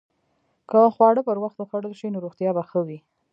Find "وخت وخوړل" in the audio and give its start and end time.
1.43-1.93